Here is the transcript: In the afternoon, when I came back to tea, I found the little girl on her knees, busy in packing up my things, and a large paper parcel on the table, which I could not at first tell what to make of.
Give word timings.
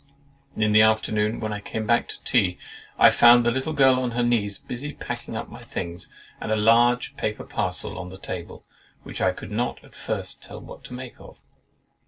In 0.57 0.71
the 0.71 0.81
afternoon, 0.81 1.39
when 1.39 1.53
I 1.53 1.59
came 1.59 1.85
back 1.85 2.07
to 2.07 2.23
tea, 2.23 2.57
I 2.97 3.11
found 3.11 3.45
the 3.45 3.51
little 3.51 3.71
girl 3.71 3.99
on 3.99 4.09
her 4.17 4.23
knees, 4.23 4.57
busy 4.57 4.89
in 4.89 4.95
packing 4.95 5.35
up 5.35 5.47
my 5.47 5.61
things, 5.61 6.09
and 6.39 6.51
a 6.51 6.55
large 6.55 7.15
paper 7.17 7.43
parcel 7.43 7.99
on 7.99 8.09
the 8.09 8.17
table, 8.17 8.65
which 9.03 9.21
I 9.21 9.31
could 9.31 9.51
not 9.51 9.77
at 9.83 9.93
first 9.93 10.43
tell 10.43 10.59
what 10.59 10.83
to 10.85 10.95
make 10.95 11.19
of. 11.21 11.43